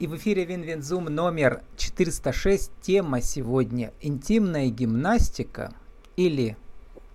[0.00, 2.72] И в эфире Винвинзум номер 406.
[2.80, 5.74] Тема сегодня «Интимная гимнастика»
[6.16, 6.56] или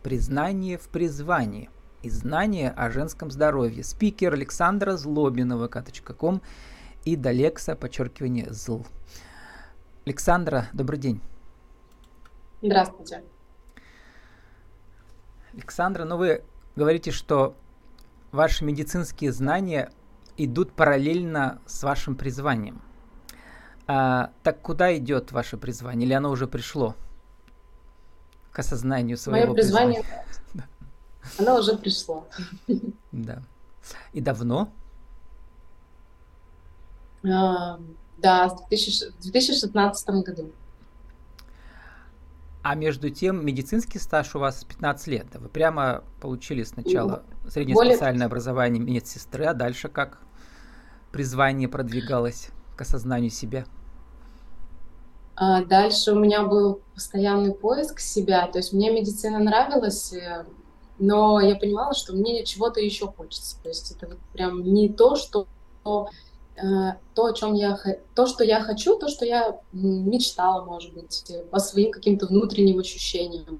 [0.04, 1.72] «Признание в призвании»
[2.04, 3.84] и знание о женском здоровье.
[3.84, 6.44] Спикер Александра Злобинова, ком
[7.06, 8.86] и Долекса, подчеркивание, зл.
[10.06, 11.22] Александра, добрый день.
[12.62, 13.24] Здравствуйте.
[15.54, 16.44] Александра, ну вы
[16.76, 17.56] говорите, что
[18.32, 19.90] ваши медицинские знания
[20.38, 22.82] идут параллельно с вашим призванием.
[23.88, 26.06] А, так куда идет ваше призвание?
[26.06, 26.96] Или оно уже пришло
[28.52, 30.70] к осознанию своего Мое призвание, призвания?
[31.40, 32.28] оно уже пришло.
[33.12, 33.42] Да.
[34.12, 34.70] И давно?
[37.24, 37.80] А,
[38.18, 40.52] да, в 2016 году.
[42.62, 45.28] А между тем медицинский стаж у вас 15 лет.
[45.36, 47.94] Вы прямо получили сначала среднее Более...
[47.94, 50.20] специальное образование медсестры, а дальше как
[51.16, 53.66] призвание продвигалось к осознанию себя?
[55.36, 58.48] А дальше у меня был постоянный поиск себя.
[58.48, 60.46] То есть мне медицина нравилась, э,
[61.00, 63.62] но я понимала, что мне чего-то еще хочется.
[63.64, 65.48] То есть это вот прям не то, что
[66.58, 67.78] Э, то, о чем я,
[68.16, 73.60] то, что я хочу, то, что я мечтала, может быть, по своим каким-то внутренним ощущениям.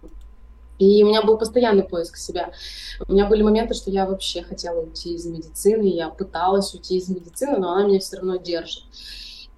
[0.78, 2.52] И у меня был постоянный поиск себя.
[3.08, 7.08] У меня были моменты, что я вообще хотела уйти из медицины, я пыталась уйти из
[7.08, 8.84] медицины, но она меня все равно держит.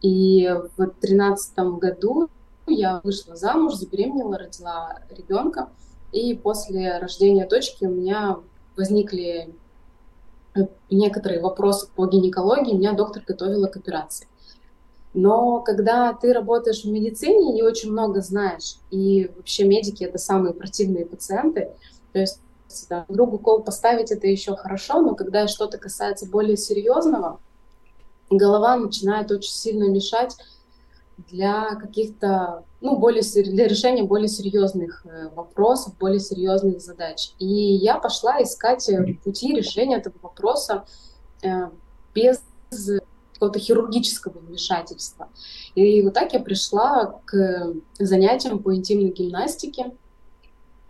[0.02, 2.30] И в тринадцатом году
[2.68, 5.70] я вышла замуж, забеременела, родила ребенка,
[6.12, 8.38] и после рождения дочки у меня
[8.76, 9.56] возникли
[10.90, 14.28] некоторые вопросы по гинекологии, меня доктор готовила к операции.
[15.18, 20.54] Но когда ты работаешь в медицине, не очень много знаешь, и вообще медики это самые
[20.54, 21.72] противные пациенты,
[22.14, 22.40] то есть
[22.88, 27.40] да, другу кол поставить это еще хорошо, но когда что-то касается более серьезного,
[28.30, 30.38] голова начинает очень сильно мешать
[31.18, 37.32] для каких-то, ну, более, для решения более серьезных э, вопросов, более серьезных задач.
[37.40, 40.86] И я пошла искать э, пути решения этого вопроса
[41.42, 41.72] э,
[42.14, 42.40] без
[43.38, 45.30] какого-то хирургического вмешательства.
[45.76, 49.94] И вот так я пришла к занятиям по интимной гимнастике,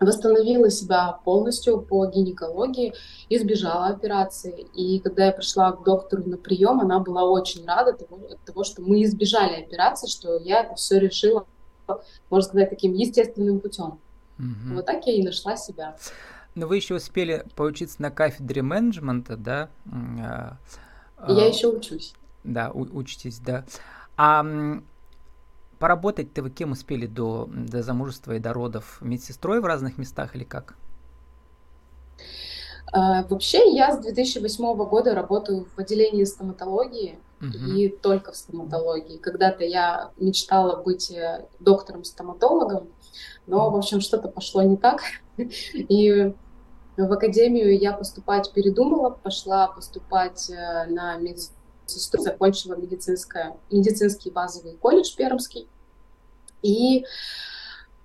[0.00, 2.94] восстановила себя полностью по гинекологии,
[3.28, 4.66] избежала операции.
[4.74, 8.82] И когда я пришла к доктору на прием, она была очень рада того, того что
[8.82, 11.46] мы избежали операции, что я это все решила,
[12.30, 13.98] можно сказать, таким естественным путем.
[14.38, 14.74] Угу.
[14.76, 15.96] Вот так я и нашла себя.
[16.54, 19.68] Но вы еще успели поучиться на кафедре менеджмента, да?
[19.86, 20.56] А,
[21.28, 22.14] я а, еще учусь.
[22.44, 23.64] Да, учитесь, да.
[24.16, 24.44] А
[25.78, 28.98] Поработать-то вы кем успели до, до замужества и до родов?
[29.00, 30.74] Медсестрой в разных местах или как?
[32.92, 37.72] А, вообще я с 2008 года работаю в отделении стоматологии угу.
[37.76, 39.18] и только в стоматологии.
[39.18, 42.88] Когда-то я мечтала быть э, доктором-стоматологом,
[43.46, 45.02] но, в общем, что-то пошло не так.
[45.36, 46.34] И
[46.96, 51.57] в академию я поступать передумала, пошла поступать э, на медицинскую
[51.90, 55.68] сестру, закончила медицинское, медицинский базовый колледж Пермский
[56.62, 57.04] и э,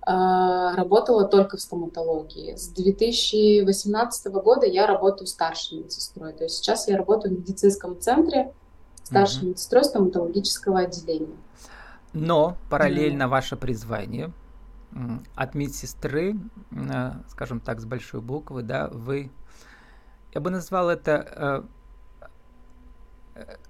[0.06, 2.54] работала только в стоматологии.
[2.56, 6.32] С 2018 года я работаю старшей медсестрой.
[6.32, 8.52] То есть сейчас я работаю в медицинском центре
[9.02, 9.48] старшей угу.
[9.48, 11.36] медсестрой стоматологического отделения.
[12.12, 13.28] Но параллельно да.
[13.28, 14.32] ваше призвание
[15.34, 16.36] от медсестры,
[16.70, 19.30] э, скажем так, с большой буквы, да, вы,
[20.32, 21.62] я бы назвал это э,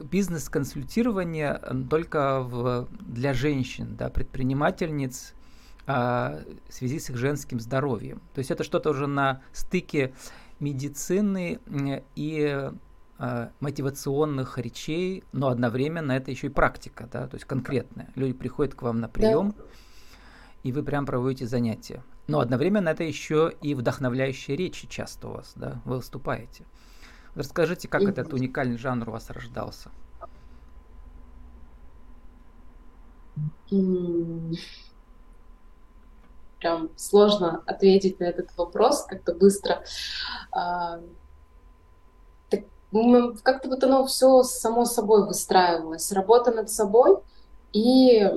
[0.01, 5.35] бизнес-консультирование только в, для женщин, да, предпринимательниц
[5.87, 8.21] а, в связи с их женским здоровьем.
[8.35, 10.15] То есть это что-то уже на стыке
[10.61, 11.61] медицины
[12.15, 12.71] и
[13.19, 18.11] а, мотивационных речей, но одновременно это еще и практика, да, то есть конкретная.
[18.15, 19.65] Люди приходят к вам на прием, да.
[20.63, 22.03] и вы прям проводите занятия.
[22.27, 26.65] Но одновременно это еще и вдохновляющие речи часто у вас, да, вы выступаете.
[27.35, 29.91] Расскажите, как этот уникальный жанр у вас рождался?
[36.61, 39.83] Прям сложно ответить на этот вопрос как-то быстро.
[40.53, 41.01] А,
[43.43, 46.13] как-то вот оно все само собой выстраивалось.
[46.13, 47.19] Работа над собой
[47.73, 48.31] и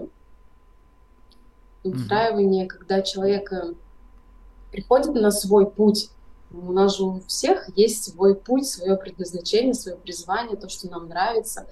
[1.84, 2.70] устраивание, mm-hmm.
[2.70, 3.74] когда человек э,
[4.72, 6.10] приходит на свой путь
[6.52, 11.10] у нас же у всех есть свой путь, свое предназначение, свое призвание, то, что нам
[11.10, 11.68] нравится.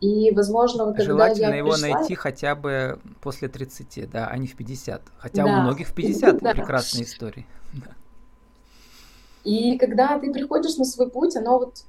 [0.00, 1.88] И, возможно, вот Желательно я его пришла...
[1.88, 5.02] найти хотя бы после 30, да, а не в 50.
[5.16, 5.50] Хотя да.
[5.50, 6.50] у многих в 50 да.
[6.52, 7.46] прекрасные истории.
[9.44, 11.84] И когда ты приходишь на свой путь, оно вот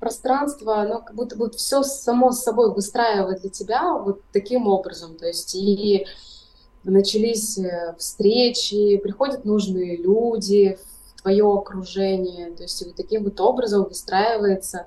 [0.00, 5.16] пространство, оно как будто бы все само собой выстраивает для тебя вот таким образом.
[5.16, 6.06] То есть и
[6.84, 10.78] начались э, встречи, приходят нужные люди
[11.24, 12.50] твое окружение.
[12.50, 14.86] То есть вот таким вот образом выстраивается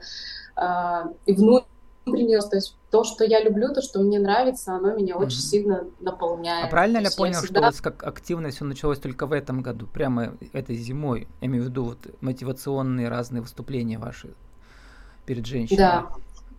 [0.55, 5.15] э, и внутренний то есть то, что я люблю, то, что мне нравится, оно меня
[5.15, 5.25] mm-hmm.
[5.25, 6.67] очень сильно наполняет.
[6.67, 7.47] А правильно ли я понял, всегда...
[7.47, 11.27] что у вас как активность все началось только в этом году, прямо этой зимой?
[11.41, 14.29] Я имею в виду вот мотивационные разные выступления ваши
[15.25, 15.77] перед женщинами.
[15.77, 16.07] Да,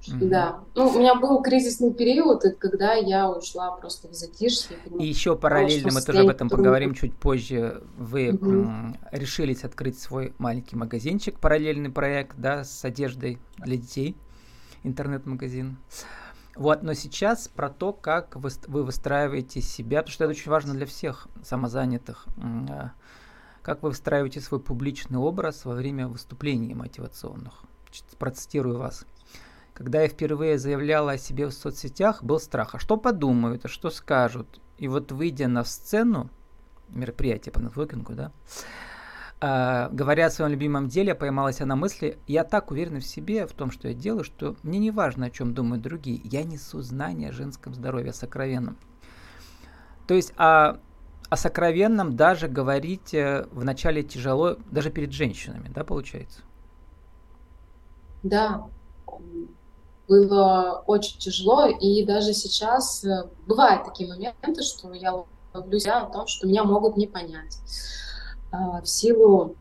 [0.06, 0.28] mm-hmm.
[0.28, 0.60] да.
[0.74, 4.76] Ну, у меня был кризисный период, когда я ушла просто в затишье.
[4.98, 8.98] И еще параллельно, мы тоже об этом поговорим чуть позже, вы mm-hmm.
[9.12, 14.16] решились открыть свой маленький магазинчик, параллельный проект, да, с одеждой для детей,
[14.84, 15.76] интернет-магазин.
[16.54, 20.74] Вот, но сейчас про то, как вы, вы выстраиваете себя, потому что это очень важно
[20.74, 22.26] для всех самозанятых.
[23.62, 27.62] Как вы выстраиваете свой публичный образ во время выступлений мотивационных?
[28.18, 29.04] Процитирую вас.
[29.78, 32.74] Когда я впервые заявляла о себе в соцсетях, был страх.
[32.74, 34.60] А что подумают, а что скажут?
[34.76, 36.30] И вот выйдя на сцену,
[36.88, 38.32] мероприятие по нетворкингу, да,
[39.40, 43.52] Uh, говоря о своем любимом деле, поймалась она мысли, я так уверена в себе, в
[43.52, 46.20] том, что я делаю, что мне не важно, о чем думают другие.
[46.24, 48.76] Я несу знания о женском здоровье, о сокровенном.
[50.08, 50.80] То есть о,
[51.30, 56.40] о сокровенном даже говорить э, вначале тяжело, даже перед женщинами, да, получается?
[58.24, 58.66] Да,
[60.08, 66.10] было очень тяжело, и даже сейчас э, бывают такие моменты, что я ловлю себя о
[66.10, 67.58] том, что меня могут не понять
[68.50, 69.56] а, в силу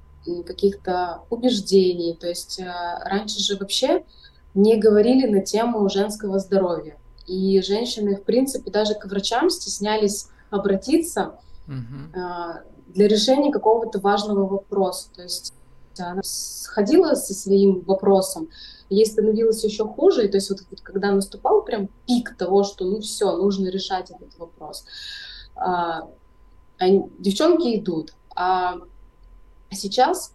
[0.46, 2.14] каких-то убеждений.
[2.14, 4.06] То есть а, раньше же вообще
[4.54, 6.98] не говорили на тему женского здоровья.
[7.26, 15.10] И женщины, в принципе, даже к врачам стеснялись обратиться uh для решения какого-то важного вопроса.
[15.14, 15.54] То есть
[16.00, 18.50] она сходила со своим вопросом,
[18.90, 22.86] ей становилось еще хуже, и то есть вот, вот когда наступал прям пик того, что
[22.86, 24.86] ну все, нужно решать этот вопрос,
[25.56, 26.10] а,
[26.78, 28.76] они, девчонки идут, а
[29.72, 30.34] сейчас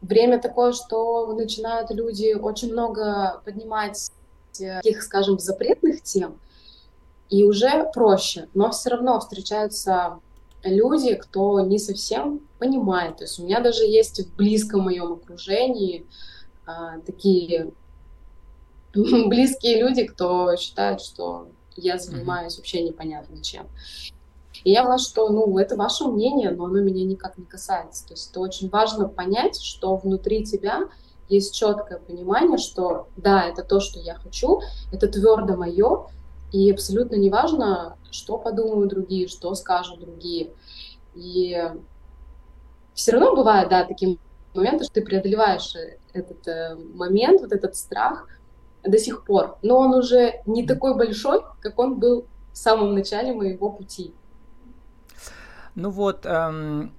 [0.00, 4.10] время такое, что начинают люди очень много поднимать
[4.52, 6.38] таких, скажем, запретных тем,
[7.30, 10.20] и уже проще, но все равно встречаются
[10.68, 13.18] люди, кто не совсем понимает.
[13.18, 16.06] То есть у меня даже есть в близком моем окружении
[16.66, 17.72] а, такие
[18.94, 23.66] близкие люди, кто считает, что я занимаюсь вообще непонятно чем.
[24.64, 28.06] И я поняла, что, ну, это ваше мнение, но оно меня никак не касается.
[28.06, 30.88] То есть это очень важно понять, что внутри тебя
[31.28, 34.60] есть четкое понимание, что да, это то, что я хочу,
[34.92, 36.06] это твердо мое,
[36.52, 40.50] и абсолютно не важно, что подумают другие, что скажут другие.
[41.14, 41.56] И
[42.94, 44.18] все равно бывает, да, такие
[44.54, 45.74] моменты, что ты преодолеваешь
[46.12, 48.26] этот э, момент, вот этот страх
[48.82, 53.32] до сих пор, но он уже не такой большой, как он был в самом начале
[53.32, 54.14] моего пути.
[55.74, 56.92] Ну вот, эм,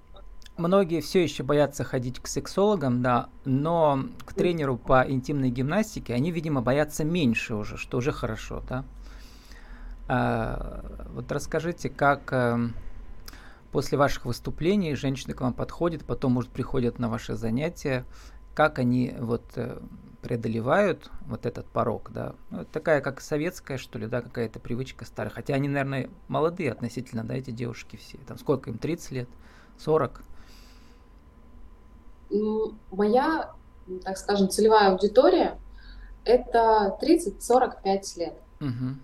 [0.57, 6.31] многие все еще боятся ходить к сексологам, да, но к тренеру по интимной гимнастике они,
[6.31, 8.86] видимо, боятся меньше уже, что уже хорошо, да.
[10.12, 12.58] А, вот расскажите, как э,
[13.72, 18.06] после ваших выступлений женщины к вам подходят, потом, может, приходят на ваши занятия,
[18.56, 19.80] как они вот э,
[20.24, 25.31] преодолевают вот этот порог, да, ну, такая как советская, что ли, да, какая-то привычка старая,
[25.31, 29.30] хотя они, наверное, молодые относительно, да, эти девушки все, там сколько им, 30 лет,
[29.78, 30.24] 40?
[32.90, 33.54] Моя,
[34.04, 35.60] так скажем, целевая аудитория
[36.26, 38.33] это 30-45 лет.
[38.60, 38.95] Угу.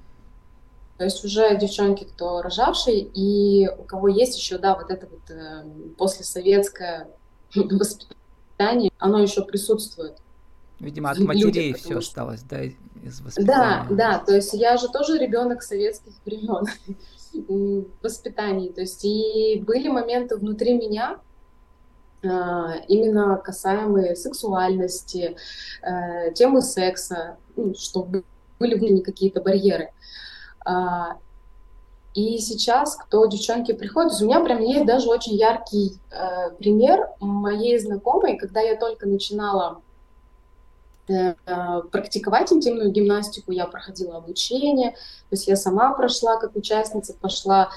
[0.97, 5.29] То есть уже девчонки, кто рожавшие, и у кого есть еще, да, вот это вот
[5.29, 5.63] э,
[5.97, 7.07] послесоветское
[7.55, 10.17] воспитание, оно еще присутствует.
[10.79, 11.97] Видимо, от матерей все что...
[11.99, 13.87] осталось, да, из воспитания.
[13.89, 16.65] Да, да, то есть я же тоже ребенок советских времен
[18.01, 18.69] воспитаний.
[18.69, 21.19] То есть и были моменты внутри меня,
[22.23, 25.35] а, именно касаемые сексуальности,
[25.81, 28.23] э, темы секса, ну, чтобы
[28.59, 29.91] были какие-то барьеры.
[30.65, 31.17] А,
[32.13, 37.77] и сейчас, кто девчонки приходят, у меня прям есть даже очень яркий э, пример моей
[37.77, 39.81] знакомой, когда я только начинала
[41.07, 41.35] Э,
[41.91, 47.69] практиковать интимную гимнастику, я проходила обучение, то есть я сама прошла как участница, пошла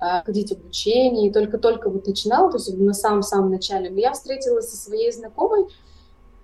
[0.00, 4.76] э, ходить обучение, и только-только вот начинала, то есть на самом-самом начале, я встретилась со
[4.76, 5.66] своей знакомой,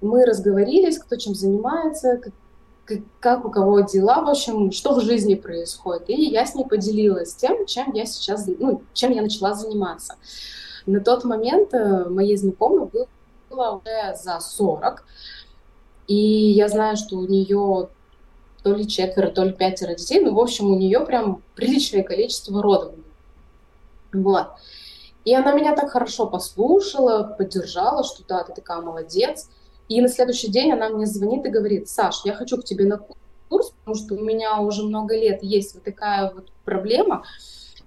[0.00, 2.21] мы разговорились, кто чем занимается,
[3.20, 7.35] как, у кого дела, в общем, что в жизни происходит, и я с ней поделилась
[7.35, 10.16] тем, чем я сейчас, ну, чем я начала заниматься.
[10.87, 12.88] На тот момент э, моей знакомой
[13.50, 15.04] было уже за 40,
[16.06, 17.88] И я знаю, что у нее
[18.62, 20.20] то ли четверо, то ли пятеро детей.
[20.20, 22.94] Ну, в общем, у нее прям приличное количество родов.
[24.12, 24.49] Вот.
[25.25, 29.49] И она меня так хорошо послушала, поддержала, что да, ты такая молодец.
[29.90, 32.99] И на следующий день она мне звонит и говорит, Саш, я хочу к тебе на
[33.49, 37.25] курс, потому что у меня уже много лет есть вот такая вот проблема,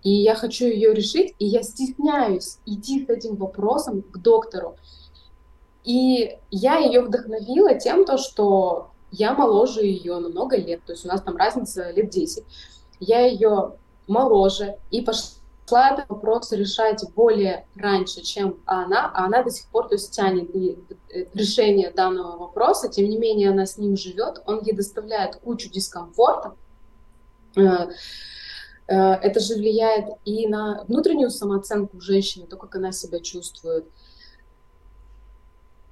[0.03, 4.75] и я хочу ее решить, и я стесняюсь идти с этим вопросом к доктору.
[5.85, 11.05] И я ее вдохновила тем, то, что я моложе ее на много лет, то есть
[11.05, 12.43] у нас там разница лет 10.
[12.99, 15.37] Я ее моложе и пошла
[15.71, 20.53] этот вопрос решать более раньше, чем она, а она до сих пор то есть, тянет
[20.55, 25.69] э, решение данного вопроса, тем не менее она с ним живет, он ей доставляет кучу
[25.69, 26.55] дискомфорта.
[27.55, 27.87] Э,
[28.87, 33.85] э, это же влияет и на внутреннюю самооценку женщины, то, как она себя чувствует.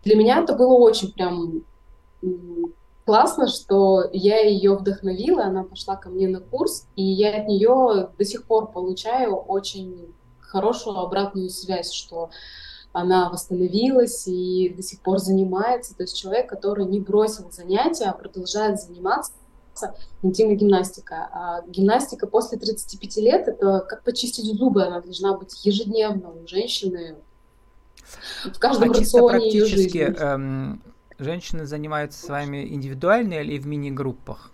[0.03, 1.63] Для меня это было очень прям
[3.05, 8.10] классно, что я ее вдохновила, она пошла ко мне на курс, и я от нее
[8.17, 12.29] до сих пор получаю очень хорошую обратную связь, что
[12.93, 15.96] она восстановилась и до сих пор занимается.
[15.96, 19.31] То есть человек, который не бросил занятия, а продолжает заниматься,
[20.22, 21.29] интимной гимнастика.
[21.31, 27.15] А гимнастика после 35 лет это как почистить зубы, она должна быть ежедневно у женщины
[28.53, 30.01] в каждом а рационе ее жизни.
[30.01, 30.81] Эм,
[31.23, 34.51] женщины занимаются с вами индивидуально или в мини-группах?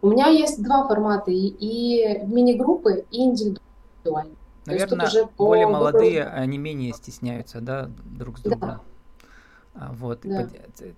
[0.00, 4.34] У меня есть два формата, и мини-группы, и индивидуально.
[4.66, 8.68] Наверное, уже по более молодые, они менее стесняются, да, друг с другом.
[8.68, 8.80] Да.
[9.74, 10.48] А, вот, да.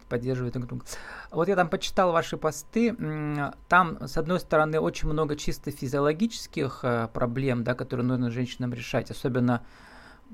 [0.09, 0.85] поддерживают друг друга.
[1.30, 2.97] Вот я там почитал ваши посты,
[3.69, 9.11] там, с одной стороны, очень много чисто физиологических э, проблем, да, которые нужно женщинам решать,
[9.11, 9.62] особенно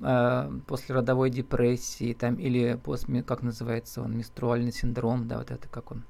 [0.03, 5.69] э, после родовой депрессии, там, или после, как называется он, менструальный синдром, да, вот это
[5.69, 6.05] как он.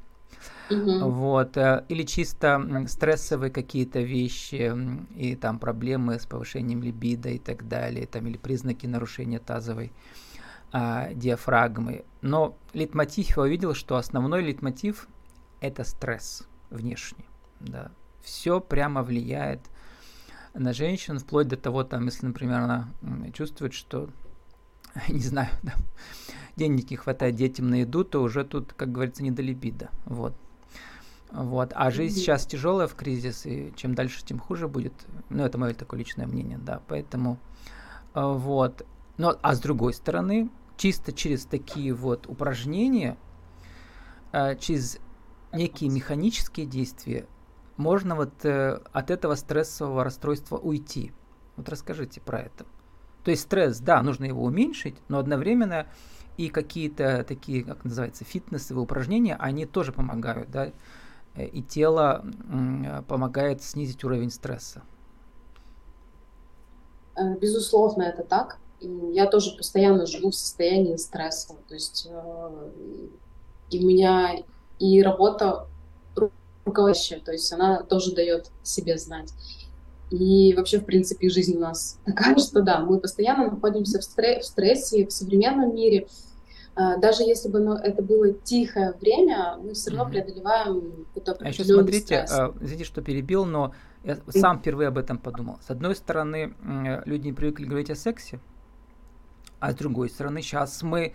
[0.69, 1.09] Uh-huh.
[1.11, 4.73] Вот, э, или чисто стрессовые какие-то вещи
[5.14, 9.93] и там проблемы с повышением либидо и так далее, там, или признаки нарушения тазовой
[10.73, 12.05] э, диафрагмы.
[12.21, 15.09] Но литмотив я увидел, что основной литмотив
[15.61, 17.26] это стресс внешний.
[17.61, 17.90] Да.
[18.23, 19.61] Все прямо влияет
[20.58, 22.88] на женщин, вплоть до того, там, если, например, она
[23.32, 24.08] чувствует, что,
[25.08, 25.75] не знаю, да,
[26.56, 29.90] денег не хватает детям на еду, то уже тут, как говорится, не до либидо.
[30.04, 30.34] Вот.
[31.30, 31.72] Вот.
[31.75, 34.92] А жизнь сейчас тяжелая в кризис, и чем дальше, тем хуже будет.
[35.28, 36.80] Ну, это мое такое личное мнение, да.
[36.88, 37.38] Поэтому,
[38.14, 38.86] э, вот.
[39.18, 43.16] Но, а с другой стороны, чисто через такие вот упражнения,
[44.32, 44.98] э, через
[45.52, 47.26] некие механические действия,
[47.76, 51.12] можно вот э, от этого стрессового расстройства уйти.
[51.56, 52.66] Вот расскажите про это.
[53.25, 55.87] То есть стресс, да, нужно его уменьшить, но одновременно
[56.37, 60.71] и какие-то такие, как называется, фитнесовые упражнения, они тоже помогают, да,
[61.37, 62.25] и тело
[63.09, 64.83] помогает снизить уровень стресса.
[67.16, 68.59] Э, безусловно, это так.
[68.80, 71.56] Я тоже постоянно живу в состоянии стресса.
[71.68, 72.71] То есть э,
[73.71, 74.37] и у меня
[74.78, 75.66] и работа
[76.66, 79.32] руководящая, то есть она тоже дает себе знать.
[80.11, 84.44] И вообще, в принципе, жизнь у нас такая, что да, мы постоянно находимся в, стресс,
[84.44, 86.08] в стрессе в современном мире.
[86.75, 91.49] А, даже если бы ну, это было тихое время, мы все равно преодолеваем какой-то А
[91.49, 92.50] еще смотрите, стресс.
[92.61, 93.73] извините, что перебил, но
[94.04, 95.58] я сам впервые об этом подумал.
[95.66, 96.54] С одной стороны,
[97.06, 98.40] люди не привыкли говорить о сексе,
[99.58, 101.14] а с другой стороны, сейчас мы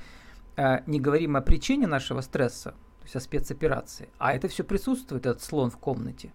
[0.58, 4.10] э, не говорим о причине нашего стресса, то есть о спецоперации.
[4.20, 6.32] А это все присутствует, этот слон в комнате.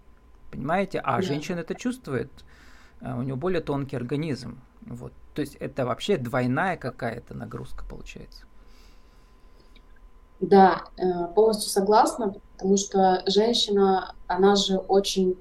[0.50, 0.98] Понимаете?
[0.98, 1.22] А да.
[1.22, 2.30] женщина это чувствует.
[3.00, 4.60] А у нее более тонкий организм.
[4.80, 5.12] Вот.
[5.34, 8.44] То есть это вообще двойная какая-то нагрузка получается.
[10.40, 15.36] Да, э, полностью согласна, потому что женщина, она же очень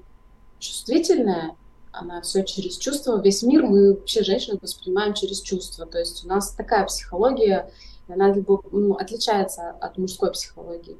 [0.58, 1.56] чувствительная,
[1.92, 3.20] она все через чувства.
[3.20, 5.86] Весь мир мы вообще женщины воспринимаем через чувства.
[5.86, 7.70] То есть у нас такая психология,
[8.08, 8.34] она
[8.70, 10.96] ну, отличается от мужской психологии.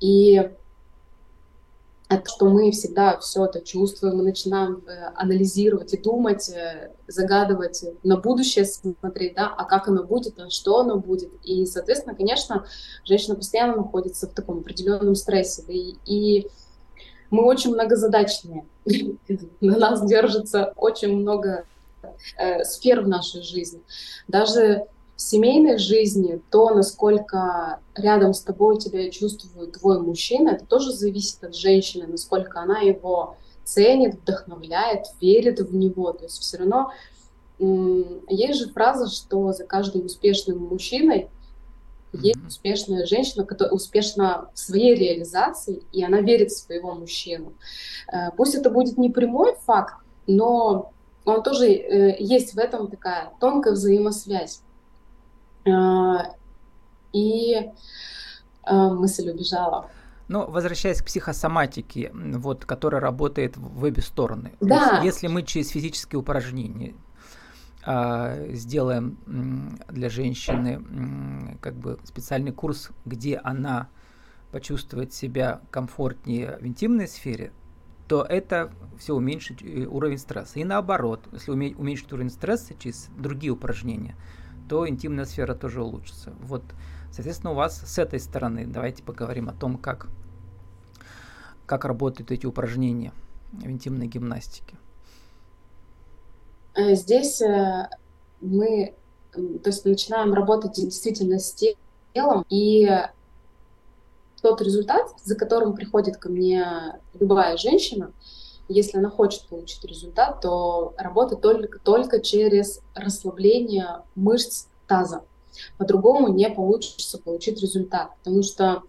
[0.00, 0.50] И
[2.08, 7.84] это что мы всегда все это чувствуем, мы начинаем э, анализировать и думать, э, загадывать,
[8.04, 11.32] на будущее смотреть, да, а как оно будет, а что оно будет.
[11.42, 12.64] И, соответственно, конечно,
[13.04, 15.64] женщина постоянно находится в таком определенном стрессе.
[15.66, 16.48] Да, и, и
[17.30, 18.64] мы очень многозадачные.
[19.60, 21.64] На нас держится очень много
[22.38, 23.82] э, сфер в нашей жизни.
[24.28, 24.86] Даже
[25.16, 31.42] в семейной жизни то, насколько рядом с тобой тебя чувствует твой мужчина, это тоже зависит
[31.42, 36.12] от женщины, насколько она его ценит, вдохновляет, верит в него.
[36.12, 36.92] То есть все равно
[37.58, 41.30] есть же фраза, что за каждым успешным мужчиной
[42.12, 47.54] есть успешная женщина, которая успешна в своей реализации, и она верит в своего мужчину.
[48.12, 49.94] Э, пусть это будет не прямой факт,
[50.26, 50.92] но
[51.24, 54.60] он тоже э, есть в этом такая тонкая взаимосвязь.
[55.66, 56.18] Э,
[57.12, 57.70] и
[58.68, 59.88] мысль убежала.
[60.28, 64.52] Но возвращаясь к психосоматике, вот, которая работает в обе стороны.
[64.60, 65.00] Да.
[65.04, 66.94] Если мы через физические упражнения
[67.86, 69.18] э, сделаем
[69.88, 73.88] для женщины как бы специальный курс, где она
[74.50, 77.52] почувствует себя комфортнее в интимной сфере,
[78.08, 80.58] то это все уменьшит э, уровень стресса.
[80.58, 84.16] И наоборот, если уменьшить уровень стресса через другие упражнения,
[84.68, 86.32] то интимная сфера тоже улучшится.
[86.40, 86.62] Вот
[87.16, 90.08] Соответственно, у вас с этой стороны давайте поговорим о том, как,
[91.64, 93.14] как работают эти упражнения
[93.52, 94.76] в интимной гимнастике.
[96.74, 97.88] Э, здесь э,
[98.42, 98.94] мы
[99.32, 101.54] то есть начинаем работать действительно с
[102.12, 102.86] телом, и
[104.42, 106.66] тот результат, за которым приходит ко мне
[107.18, 108.12] любая женщина,
[108.68, 115.22] если она хочет получить результат, то работа только, только через расслабление мышц таза.
[115.78, 118.82] По-другому не получится получить результат, потому что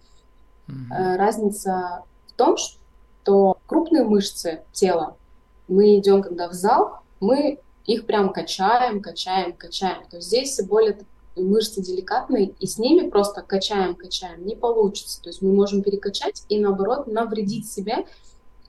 [0.68, 5.16] э, разница в том, что крупные мышцы тела,
[5.66, 10.06] мы идем когда в зал, мы их прям качаем, качаем, качаем.
[10.10, 10.98] То есть здесь более
[11.36, 15.22] мышцы деликатные, и с ними просто качаем, качаем, не получится.
[15.22, 18.06] То есть мы можем перекачать и наоборот навредить себе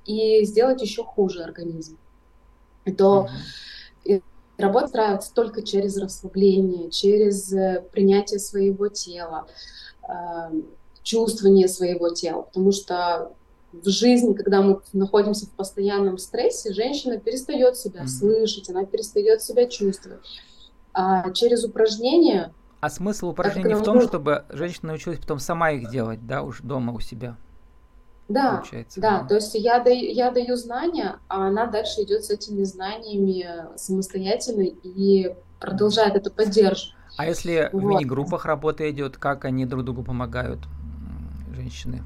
[0.06, 1.98] и сделать еще хуже организм.
[2.98, 3.60] То mm-hmm.
[4.60, 9.48] Работа устраивается только через расслабление, через э, принятие своего тела,
[10.04, 10.66] эм,
[11.02, 13.32] чувствование своего тела, потому что
[13.72, 18.08] в жизни, когда мы находимся в постоянном стрессе, женщина перестает себя mm-hmm.
[18.08, 20.20] слышать, она перестает себя чувствовать.
[20.92, 22.54] А через упражнения...
[22.82, 26.92] А смысл упражнений в том, чтобы женщина научилась потом сама их делать, да, уж дома
[26.92, 27.38] у себя?
[28.30, 29.02] Да, получается.
[29.02, 33.46] Да, то есть я даю, я даю знания, а она дальше идет с этими знаниями
[33.76, 36.94] самостоятельно и продолжает это поддерживать.
[37.18, 37.82] А если вот.
[37.82, 40.60] в мини-группах работа идет, как они друг другу помогают,
[41.54, 42.04] женщины?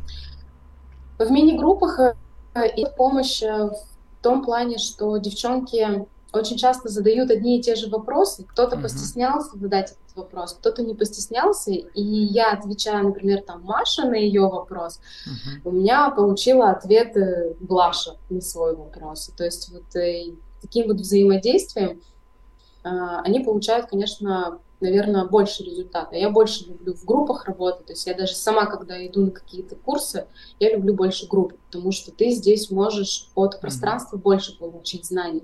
[1.19, 2.15] В мини-группах э,
[2.75, 7.87] идет помощь э, в том плане, что девчонки очень часто задают одни и те же
[7.89, 8.43] вопросы.
[8.43, 8.81] Кто-то uh-huh.
[8.81, 11.71] постеснялся задать этот вопрос, кто-то не постеснялся.
[11.71, 15.61] И я отвечаю, например, там Маша на ее вопрос, uh-huh.
[15.69, 19.31] у меня получила ответ э, Глаша на свой вопрос.
[19.37, 22.01] То есть вот э, таким вот взаимодействием
[22.83, 22.89] э,
[23.23, 26.15] они получают, конечно, наверное, больше результата.
[26.15, 27.85] Я больше люблю в группах работать.
[27.85, 30.25] То есть я даже сама, когда иду на какие-то курсы,
[30.59, 34.21] я люблю больше групп, потому что ты здесь можешь от пространства uh-huh.
[34.21, 35.43] больше получить знаний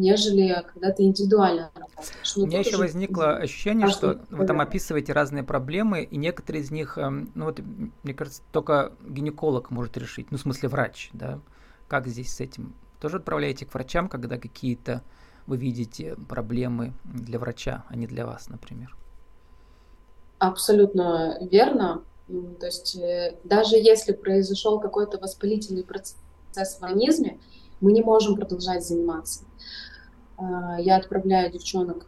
[0.00, 2.36] нежели когда ты индивидуально работаешь.
[2.36, 6.70] Ну, У меня еще возникло ощущение, что вы там описываете разные проблемы, и некоторые из
[6.70, 7.60] них, эм, ну вот,
[8.02, 11.40] мне кажется, только гинеколог может решить, ну, в смысле врач, да?
[11.88, 12.74] Как здесь с этим?
[13.00, 15.02] Тоже отправляете к врачам, когда какие-то
[15.46, 18.96] вы видите проблемы для врача, а не для вас, например?
[20.38, 22.02] Абсолютно верно.
[22.60, 27.38] То есть э, даже если произошел какой-то воспалительный процесс в организме,
[27.80, 29.44] мы не можем продолжать заниматься.
[30.40, 32.06] А, я отправляю девчонок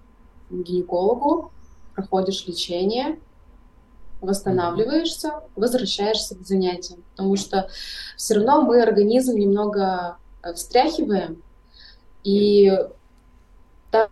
[0.49, 1.53] к гинекологу,
[1.95, 3.21] проходишь лечение,
[4.21, 7.69] восстанавливаешься, возвращаешься к занятиям, потому что
[8.17, 11.43] все равно мы организм немного э, встряхиваем,
[12.23, 12.73] и
[13.89, 14.09] та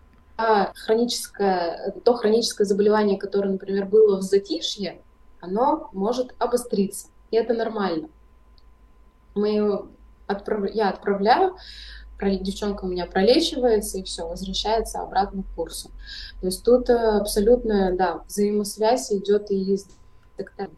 [0.75, 5.01] хроническое, то хроническое заболевание, которое, например, было в затишье,
[5.41, 8.09] оно может обостриться, и это нормально.
[9.35, 9.87] Мы
[10.27, 10.71] отправ...
[10.73, 11.57] Я отправляю,
[12.21, 15.91] девчонка у меня пролечивается и все, возвращается обратно к курсу.
[16.41, 19.87] То есть тут э, абсолютно, да, взаимосвязь идет и с
[20.37, 20.75] докторами.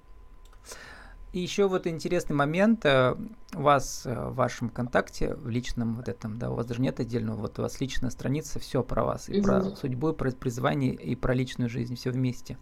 [1.33, 3.17] И еще вот интересный момент, э,
[3.55, 7.01] у вас э, в вашем контакте, в личном вот этом, да, у вас даже нет
[7.01, 9.47] отдельного, вот у вас личная страница, все про вас, и угу.
[9.47, 12.59] про судьбу, и про призвание, и про личную жизнь, все вместе.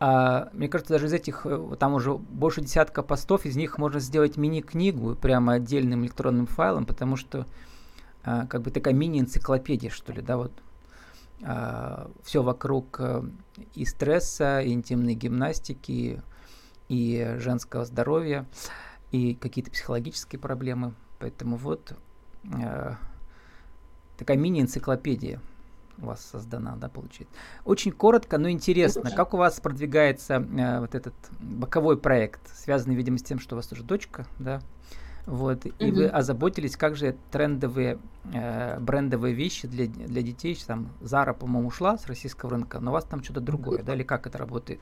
[0.00, 1.46] А, мне кажется, даже из этих,
[1.78, 7.16] там уже больше десятка постов, из них можно сделать мини-книгу прямо отдельным электронным файлом, потому
[7.16, 7.46] что
[8.24, 10.52] а, как бы такая мини-энциклопедия, что ли, да, вот
[11.42, 13.22] а, все вокруг э,
[13.74, 16.22] и стресса, и интимной гимнастики,
[16.88, 18.46] и женского здоровья,
[19.10, 20.94] и какие-то психологические проблемы.
[21.18, 21.96] Поэтому вот
[22.52, 22.96] а,
[24.16, 25.40] такая мини-энциклопедия
[25.98, 27.34] у вас создана, да, получается.
[27.64, 33.18] Очень коротко, но интересно, как у вас продвигается э, вот этот боковой проект, связанный, видимо,
[33.18, 34.60] с тем, что у вас тоже дочка, да,
[35.26, 37.98] вот, и вы озаботились, как же трендовые
[38.32, 42.94] э, брендовые вещи для, для детей, там Зара, по-моему, ушла с российского рынка, но у
[42.94, 44.80] вас там что-то другое, да, или как это работает?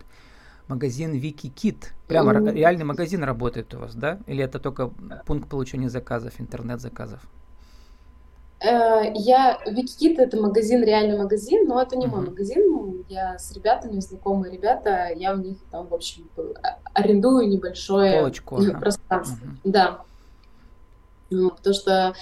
[0.68, 1.92] магазин Вики Кит.
[2.06, 2.52] Прямо mm.
[2.52, 4.20] реальный магазин работает у вас, да?
[4.26, 4.92] Или это только
[5.26, 7.20] пункт получения заказов, интернет-заказов?
[8.60, 13.04] Э, я Викикит это магазин, реальный магазин, но это не мой магазин.
[13.08, 18.62] Я с ребятами, знакомые ребята, я у них там, в общем, а, арендую небольшое Полочку,
[18.78, 19.46] пространство.
[19.46, 19.60] Uh-huh.
[19.64, 20.00] Да.
[21.30, 22.14] Ну, потому что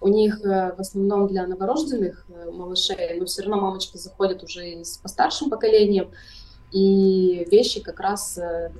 [0.00, 4.82] у них э, в основном для новорожденных э, малышей, но все равно мамочки заходят уже
[4.82, 6.10] с постаршим поколением,
[6.74, 8.72] и вещи как раз э,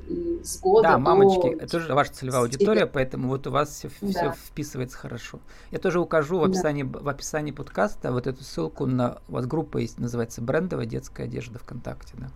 [0.42, 1.62] с года Да, мамочки, до...
[1.62, 4.08] это тоже ваша целевая аудитория, поэтому вот у вас все, да.
[4.08, 5.38] все вписывается хорошо.
[5.70, 6.98] Я тоже укажу в описании, да.
[6.98, 9.18] в описании подкаста вот эту ссылку на...
[9.28, 12.30] У вас группа есть, называется «Брендовая детская одежда ВКонтакте», да?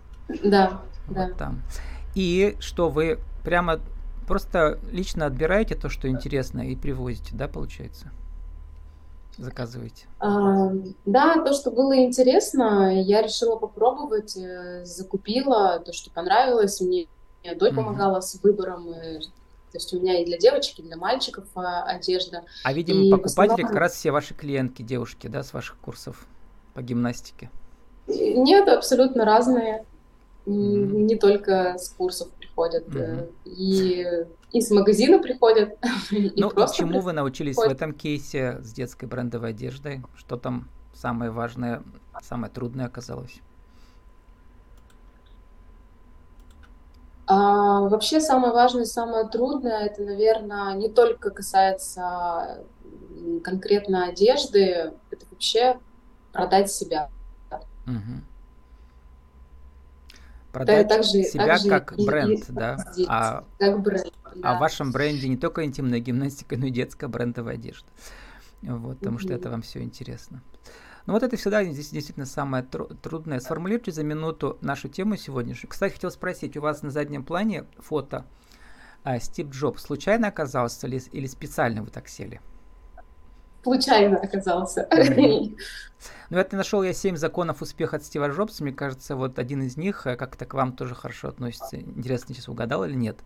[0.44, 1.30] Да, вот да.
[1.30, 1.62] там.
[2.14, 3.80] И что вы прямо
[4.28, 8.12] просто лично отбираете то, что интересно, и привозите, да, получается?
[9.38, 10.06] заказываете?
[10.18, 10.70] А,
[11.06, 17.06] да, то, что было интересно, я решила попробовать, э, закупила то, что понравилось мне.
[17.42, 17.76] Мне дочь mm-hmm.
[17.76, 21.84] помогала с выбором, и, то есть у меня и для девочек, и для мальчиков а,
[21.84, 22.44] одежда.
[22.64, 23.68] А, видимо, и покупатели основном...
[23.68, 26.26] как раз все ваши клиентки, девушки, да, с ваших курсов
[26.74, 27.50] по гимнастике?
[28.08, 29.84] Нет, абсолютно разные.
[30.48, 31.02] Mm-hmm.
[31.02, 32.88] Не только с курсов приходят.
[32.88, 33.30] Mm-hmm.
[33.44, 34.06] И
[34.52, 35.76] из магазина приходят.
[36.10, 37.72] Ну, и чему вы научились приходят.
[37.72, 40.02] в этом кейсе с детской брендовой одеждой?
[40.16, 41.82] Что там самое важное,
[42.22, 43.40] самое трудное оказалось?
[47.26, 52.64] А, вообще самое важное, самое трудное, это, наверное, не только касается
[53.44, 55.78] конкретно одежды, это вообще
[56.32, 57.10] продать себя.
[57.86, 58.22] Угу
[60.66, 62.76] продать также, себя также как и, бренд, и, да?
[63.08, 64.52] А, как бренд, да.
[64.52, 67.86] а в вашем бренде не только интимная гимнастика, но и детская брендовая одежда.
[68.62, 69.20] Вот, потому mm-hmm.
[69.20, 70.42] что это вам все интересно.
[71.06, 73.40] Ну вот это всегда здесь действительно самое тру- трудное.
[73.40, 75.70] Сформулируйте за минуту нашу тему сегодняшнюю.
[75.70, 78.26] Кстати, хотел спросить, у вас на заднем плане фото
[79.04, 82.40] а, Стив Джобс случайно оказался или, или специально вы так сели?
[83.68, 84.88] Случайно оказался.
[86.30, 88.62] Ну, это нашел я семь законов успеха от Стива Джобса.
[88.62, 91.80] Мне кажется, вот один из них э, как-то к вам тоже хорошо относится.
[91.80, 93.18] Интересно, сейчас угадал или нет.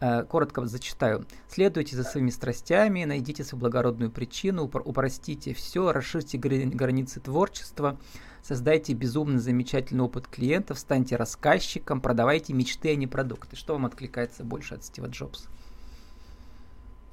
[0.00, 1.26] Э, коротко зачитаю.
[1.48, 7.98] Следуйте за своими страстями, найдите свою благородную причину, упростите все, расширьте границы творчества,
[8.42, 13.56] создайте безумно замечательный опыт клиентов, станьте рассказчиком, продавайте мечты, а не продукты.
[13.56, 15.48] Что вам откликается больше от Стива Джобса?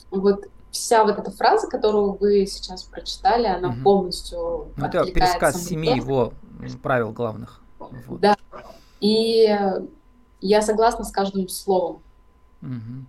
[0.10, 3.82] Вот вся вот эта фраза, которую вы сейчас прочитали, она угу.
[3.84, 6.34] полностью ну, Это пересказ семи его
[6.82, 7.62] правил главных.
[7.80, 8.20] Вот.
[8.20, 8.36] Да.
[9.00, 9.56] И
[10.42, 12.02] я согласна с каждым словом.
[12.62, 13.06] Угу.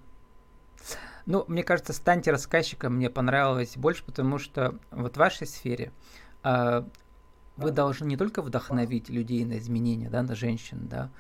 [1.26, 5.92] Ну, мне кажется, станьте рассказчиком мне понравилось больше, потому что вот в вашей сфере
[6.42, 6.82] э,
[7.58, 11.10] вы должны не только вдохновить людей на изменения, да, на женщин, да,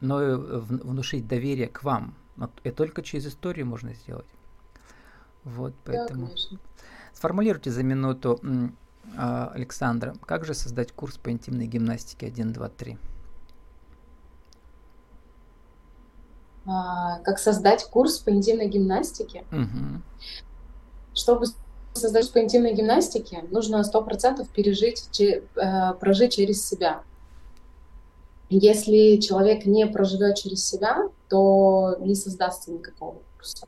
[0.00, 2.14] но и внушить доверие к вам.
[2.62, 4.26] И только через историю можно сделать.
[5.46, 6.26] Вот, поэтому...
[6.26, 6.58] Да,
[7.14, 8.40] Сформулируйте за минуту,
[9.16, 12.98] а, Александра, как же создать курс по интимной гимнастике 1, 2, 3?
[16.66, 19.44] А, как создать курс по интимной гимнастике?
[19.52, 20.02] Угу.
[21.14, 21.46] Чтобы
[21.94, 27.02] создать курс по интимной гимнастике, нужно 100% пережить, че, э, прожить через себя.
[28.50, 33.66] Если человек не проживет через себя, то не создастся никакого курса.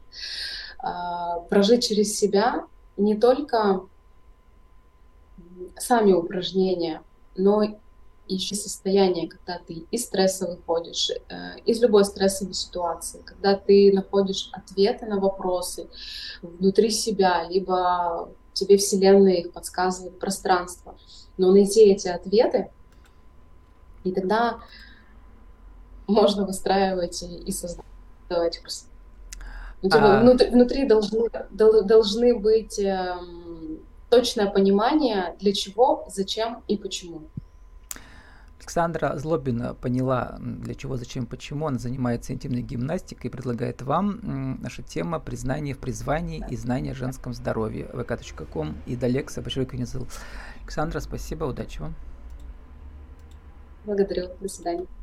[0.79, 3.83] А, прожить через себя не только
[5.77, 7.03] сами упражнения,
[7.37, 7.62] но
[8.29, 14.51] еще состояние, когда ты из стресса выходишь, э, из любой стрессовой ситуации, когда ты находишь
[14.53, 15.88] ответы на вопросы
[16.43, 20.97] внутри себя, либо тебе Вселенная их подсказывает, пространство.
[21.38, 22.71] Но найти эти ответы,
[24.05, 24.61] и тогда
[26.07, 28.88] можно выстраивать и создавать тебя
[29.91, 30.21] а...
[30.21, 33.14] внутри, внутри должны, должны быть э,
[34.11, 37.23] точное понимание, для чего, зачем и почему.
[38.59, 41.69] Александра Злобина поняла, для чего, зачем, почему.
[41.69, 46.95] Она занимается интимной гимнастикой и предлагает вам наша тема «Признание в призвании и знание о
[46.95, 48.95] женском здоровье» vk.com и
[49.73, 50.09] я не забыл.
[50.61, 51.95] Александра, спасибо, удачи вам.
[53.87, 54.87] Благодарю, до свидания.